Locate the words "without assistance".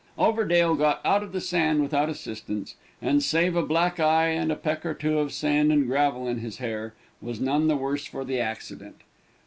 1.83-2.73